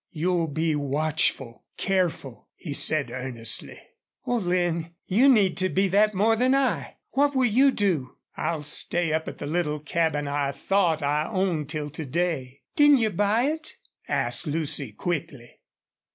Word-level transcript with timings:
"You'll 0.09 0.47
be 0.47 0.75
watchful 0.75 1.63
careful," 1.77 2.47
he 2.55 2.73
said, 2.73 3.11
earnestly. 3.11 3.79
"Oh, 4.25 4.37
Lin, 4.37 4.95
you 5.05 5.29
need 5.29 5.57
to 5.57 5.69
be 5.69 5.87
that 5.89 6.15
more 6.15 6.35
than 6.35 6.55
I.... 6.55 6.95
What 7.11 7.35
will 7.35 7.45
you 7.45 7.69
do?" 7.69 8.17
"I'll 8.35 8.63
stay 8.63 9.13
up 9.13 9.27
at 9.27 9.37
the 9.37 9.45
little 9.45 9.79
cabin 9.79 10.27
I 10.27 10.53
thought 10.53 11.03
I 11.03 11.27
owned 11.27 11.69
till 11.69 11.91
to 11.91 12.03
day." 12.05 12.63
"Didn't 12.75 12.97
you 12.97 13.11
buy 13.11 13.43
it?" 13.43 13.77
asked 14.07 14.47
Lucy, 14.47 14.91
quickly. 14.91 15.59